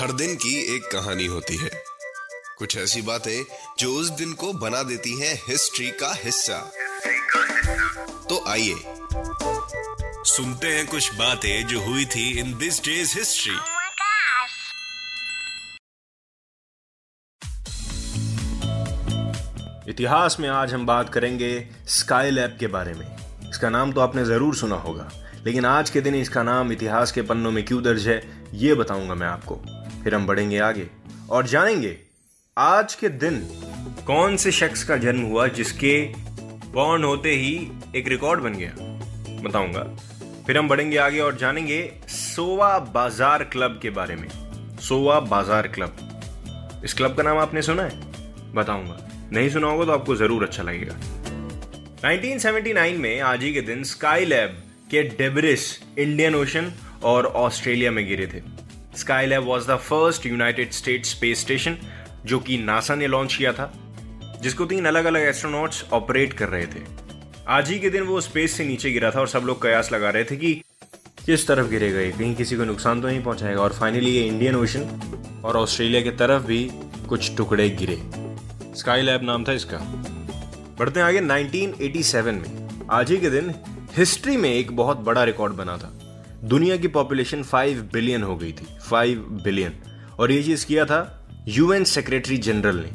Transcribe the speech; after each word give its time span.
हर 0.00 0.12
दिन 0.12 0.34
की 0.34 0.52
एक 0.74 0.84
कहानी 0.92 1.24
होती 1.26 1.56
है। 1.56 1.70
कुछ 2.58 2.76
ऐसी 2.76 3.00
बातें 3.02 3.42
जो 3.78 3.90
उस 3.94 4.08
दिन 4.10 4.32
को 4.32 4.52
बना 4.52 4.82
देती 4.82 5.10
हैं 5.20 5.34
हिस्ट्री 5.48 5.88
का 6.02 6.12
हिस्सा। 6.14 6.58
तो 8.28 8.42
आइए 8.48 8.76
सुनते 10.26 10.68
हैं 10.68 10.86
कुछ 10.86 11.12
बातें 11.14 11.66
जो 11.66 11.80
हुई 11.80 12.04
थी 12.04 12.28
इन 12.40 12.56
दिस 12.58 12.80
डेज़ 12.84 13.12
हिस्ट्री. 13.18 13.56
इतिहास 19.90 20.36
में 20.40 20.48
आज 20.48 20.72
हम 20.74 20.86
बात 20.86 21.12
करेंगे 21.12 21.52
स्काई 21.88 22.30
लैब 22.30 22.56
के 22.60 22.66
बारे 22.68 22.94
में। 22.94 23.06
इसका 23.50 23.70
नाम 23.70 23.92
तो 23.92 24.00
आपने 24.00 24.24
ज़रूर 24.24 24.56
सुना 24.56 24.76
होगा 24.76 25.10
लेकिन 25.44 25.64
आज 25.64 25.90
के 25.90 26.00
दिन 26.00 26.14
इसका 26.14 26.42
नाम 26.42 26.72
इतिहास 26.72 27.12
के 27.12 27.22
पन्नों 27.22 27.50
में 27.50 27.64
क्यों 27.64 27.82
दर्ज 27.82 28.08
है 28.08 28.22
ये 28.54 28.74
बताऊँगा 28.74 29.14
मैं 29.14 29.28
आपको। 29.28 29.60
फिर 30.04 30.14
हम 30.14 30.26
बढ़ेंगे 30.26 30.58
आगे 30.58 30.86
और 31.30 31.46
जानेंगे 31.46 31.96
आज 32.56 32.94
के 32.94 33.08
दिन 33.08 33.40
कौन 34.06 34.36
से 34.36 34.52
शख्स 34.52 34.84
का 34.84 34.96
जन्म 34.96 35.22
हुआ 35.22 35.46
जिसके 35.48 35.92
बॉर्न 36.72 37.04
होते 37.04 37.30
ही 37.30 37.54
एक 37.96 38.08
रिकॉर्ड 38.08 38.40
बन 38.40 38.54
गया। 38.54 38.72
बताऊँगा। 39.42 39.82
फिर 40.46 40.58
हम 40.58 40.68
बढ़ेंगे 40.68 40.96
आगे 40.96 41.20
और 41.20 41.36
जानेंगे 41.36 41.82
सोवा 42.08 42.78
बाज़ार 42.94 43.44
क्लब 43.44 43.78
के 43.82 43.90
बारे 43.90 44.16
में। 44.16 44.28
सोवा 44.80 45.18
बाज़ार 45.20 45.68
क्लब। 45.68 46.80
इस 46.84 46.94
क्लब 46.94 47.16
का 47.16 47.22
नाम 47.22 47.38
आपने 47.38 47.62
सुना 47.62 47.82
है? 47.82 48.52
बताऊँगा। 48.54 48.98
नहीं 49.32 49.48
सुना 49.50 49.66
होगा 49.66 49.84
तो 49.84 49.92
आपको 49.92 50.16
ज़रूर 50.16 50.44
अच्छा 50.44 50.62
लगेगा। 50.62 50.94
1979 52.04 52.96
में 52.98 53.20
आज 53.20 53.42
ही 53.42 53.52
के 53.54 53.60
दिन 53.60 53.82
स्काई 53.84 54.24
लैब 54.24 54.56
के 54.90 55.02
डेबरिस, 55.02 55.78
इंडियन 55.98 56.34
ओशन 56.34 56.72
और 57.04 57.26
ऑस्ट्रेलिया 57.26 57.90
में 57.90 58.06
गिरे 58.08 58.26
थे। 58.26 58.40
Skylab 59.26 59.44
was 59.44 59.68
the 59.68 59.76
first 59.76 60.26
United 60.26 60.72
State 60.72 61.04
space 61.06 61.40
station 61.40 61.76
जो 62.26 62.38
कि 62.38 62.58
नासा 62.58 62.94
ने 62.94 63.06
लॉन्च 63.06 63.34
किया 63.34 63.52
था, 63.52 63.72
जिसको 64.42 64.64
तीन 64.64 64.84
अलग 64.84 65.04
अलग 65.04 65.20
एस्ट्रोनॉट्स 65.20 65.84
ऑपरेट 65.92 66.32
कर 66.32 66.48
रहे 66.48 66.66
थे। 66.66 66.82
आज 67.48 67.70
ही 67.70 67.78
के 67.78 67.90
दिन 67.90 68.02
वो 68.02 68.20
स्पेस 68.20 68.52
से 68.52 68.64
नीचे 68.64 68.90
गिरा 68.90 69.10
था 69.10 69.20
और 69.20 69.28
सब 69.28 69.42
लोग 69.44 69.62
कयास 69.62 69.92
लगा 69.92 70.10
रहे 70.10 70.24
थे 70.24 70.36
कि 70.36 70.52
किस 71.26 71.46
तरफ़ 71.46 71.66
गिरेगा 71.66 72.00
ये 72.00 72.10
कहीं 72.10 72.34
किसी 72.34 72.56
को 72.56 72.64
नुकसान 72.64 73.00
तो 73.00 73.08
नहीं 73.08 73.22
पहुंचाएगा। 73.22 73.60
और 73.60 73.72
फाइनली 73.72 74.10
ये 74.10 74.26
इंडियन 74.26 74.56
ओशन 74.56 75.42
और 75.44 75.56
ऑस्ट्रेलिया 75.56 76.00
की 76.00 76.10
तरफ़ 76.10 76.42
भी 76.42 76.70
कुछ 77.08 77.36
टुकड़े 77.36 77.68
गिरे। 77.70 77.96
स्काई 78.76 79.02
लैब 79.02 79.22
नाम 79.22 79.44
था 79.44 79.52
इसका। 79.52 79.78
बढ़ते 80.78 81.00
हैं 81.00 81.06
आगे 81.06 81.20
1987 81.20 82.34
में। 82.34 82.88
आज 82.90 83.10
ही 83.10 83.16
के 83.16 83.30
दिन 83.30 83.54
हिस्ट्री 83.96 84.36
में 84.36 84.50
एक 84.54 84.76
बहुत 84.76 84.98
बड़ा 84.98 85.24
रिकॉर्ड 85.24 85.52
बना 85.52 85.76
था। 85.76 85.96
दुनिया 86.42 86.76
की 86.76 86.88
पॉपुलेशन 86.88 87.42
5 87.42 87.78
बिलियन 87.92 88.22
हो 88.22 88.36
गई 88.36 88.52
थी। 88.52 88.66
5 88.90 89.18
बिलियन 89.44 89.72
और 90.18 90.32
ये 90.32 90.42
चीज़ 90.42 90.66
किया 90.66 90.84
था 90.84 91.26
यूएन 91.48 91.84
सेक्रेटरी 91.84 92.38
जनरल 92.38 92.76
ने। 92.76 92.90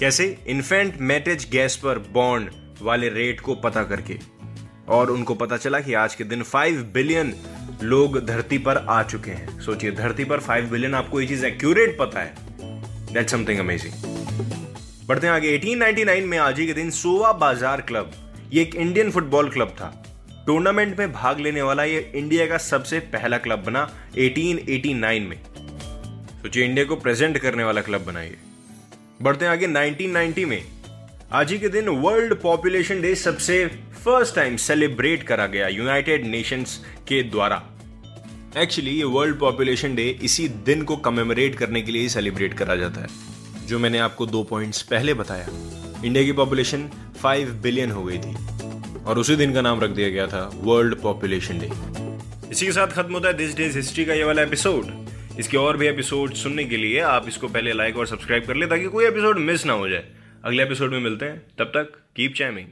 कैसे? 0.00 0.26
इन्फेंट 0.46 1.00
मैटेज 1.00 1.48
गैस 1.50 1.76
पर 1.76 1.98
बॉन्ड 2.12 2.50
वाले 2.82 3.08
रेट 3.08 3.40
को 3.40 3.54
पता 3.54 3.82
करके। 3.84 4.18
और 4.88 5.10
उनको 5.10 5.34
पता 5.34 5.56
चला 5.56 5.80
कि 5.80 5.94
आज 5.94 6.14
के 6.14 6.24
दिन 6.24 6.42
5 6.44 6.82
बिलियन 6.94 7.34
लोग 7.82 8.24
धरती 8.26 8.58
पर 8.58 8.76
आ 8.78 9.02
चुके 9.02 9.30
हैं। 9.30 9.60
सोचिए, 9.60 9.90
धरती 9.92 10.24
पर 10.24 10.40
5 10.40 10.70
बिलियन 10.70 10.94
आपको 10.94 11.20
ये 11.20 11.26
चीज़ 11.26 11.46
एक्यूरेट 11.46 11.96
पता 11.98 12.20
है। 12.20 12.34
दैट 13.12 13.28
समथिंग 13.28 13.58
अमेजिंग 13.58 13.94
बढ़ते 15.08 15.26
हैं 15.26 15.34
आगे। 15.34 15.48
1899 15.50 16.26
में 16.26 16.38
आज 16.38 16.58
ही 16.58 16.66
के 16.66 16.72
दिन 16.72 16.90
सोवा 16.92 17.32
बाज़ार 17.34 17.80
क्लब, 17.80 18.10
ये 18.52 18.62
एक 18.62 18.74
इंडियन 18.74 19.10
फुटबॉल 19.10 19.50
क्लब 19.50 19.68
था। 19.70 19.92
टूर्नामेंट 20.46 20.98
में 20.98 21.12
भाग 21.12 21.38
लेने 21.40 21.62
वाला 21.62 21.84
ये 21.84 22.00
इंडिया 22.14 22.46
का 22.46 22.56
सबसे 22.58 22.98
पहला 23.12 23.36
क्लब 23.38 23.62
बना 23.64 23.82
1889 24.18 25.20
में। 25.20 25.36
सोचिए, 26.42 26.64
इंडिया 26.64 26.84
को 26.84 26.96
प्रेजेंट 26.96 27.38
करने 27.38 27.64
वाला 27.64 27.80
क्लब 27.80 28.04
बना 28.04 28.22
ये। 28.22 28.36
बढ़ते 29.22 29.44
हैं 29.44 29.52
आगे 29.52 29.66
1990 29.66 30.44
में। 30.44 30.62
आज 31.32 31.52
ही 31.52 31.58
के 31.58 31.68
दिन 31.68 31.88
वर्ल्ड 31.88 32.34
पॉपुलेशन 32.34 33.00
डे 33.02 33.14
सबसे 33.14 33.66
फ़र्स्ट 34.04 34.34
टाइम 34.34 34.56
सेलिब्रेट 34.56 35.22
करा 35.22 35.46
गया 35.46 35.68
यूनाइटेड 35.68 36.26
नेशंस 36.26 36.76
के 37.08 37.22
द्वारा। 37.22 37.62
एक्चुअली 38.56 38.90
ये 38.90 39.04
वर्ल्ड 39.04 39.38
पॉपुलेशन 39.38 39.94
डे 39.94 40.08
इसी 40.22 40.48
दिन 40.66 40.82
को 40.82 40.96
कमेमोरेट 40.96 41.54
करने 41.54 41.82
के 41.82 41.92
लिए 41.92 42.08
सेलिब्रेट 42.08 42.54
करा 42.54 42.76
जाता 42.76 43.00
है, 43.00 43.08
जो 43.66 43.78
मैंने 43.78 43.98
आपको 43.98 44.26
दो 44.26 44.42
पॉइंट्स 44.42 44.82
पहले 44.82 45.14
बताया। 45.14 45.48
इंडिया 46.04 46.24
की 46.24 46.32
पॉपुलेशन 46.32 46.88
5 47.22 47.48
बिलियन 47.62 47.90
हो 47.90 48.04
गई 48.04 48.18
थी। 48.18 48.63
और 49.06 49.18
उसी 49.18 49.36
दिन 49.36 49.54
का 49.54 49.60
नाम 49.60 49.80
रख 49.80 49.90
दिया 49.90 50.08
गया 50.08 50.26
था 50.26 50.50
वर्ल्ड 50.54 51.00
पॉपुलेशन 51.00 51.58
डे 51.58 51.70
इसी 52.50 52.66
के 52.66 52.72
साथ 52.72 52.86
खत्म 52.86 53.12
होता 53.12 53.28
है 53.28 53.34
दिस 53.34 53.56
डेज़ 53.56 53.76
हिस्ट्री 53.76 54.04
का 54.04 54.14
ये 54.14 54.24
वाला 54.24 54.42
एपिसोड 54.42 54.86
इसके 55.38 55.56
और 55.56 55.76
भी 55.76 55.86
एपिसोड 55.86 56.34
सुनने 56.34 56.64
के 56.64 56.76
लिए 56.76 57.00
आप 57.00 57.28
इसको 57.28 57.48
पहले 57.48 57.72
लाइक 57.72 57.96
और 57.96 58.06
सब्सक्राइब 58.06 58.46
कर 58.46 58.54
ले 58.54 58.66
ताकि 58.66 58.84
कोई 58.84 59.06
एपिसोड 59.06 59.38
मिस 59.38 59.66
ना 59.66 59.72
हो 59.72 59.88
जाए। 59.88 60.04
अगले 60.44 60.62
एपिसोड 60.62 60.90
में 60.90 61.00
मिलते 61.00 61.26
हैं। 61.26 61.42
तब 61.58 61.64
तक 61.64 61.92
कीप 62.16 62.34
चैमिंग 62.34 62.66